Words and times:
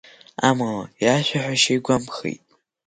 Амала 0.47 0.85
иашәаҳәашьа 1.03 1.71
игәамԥхеит. 1.77 2.41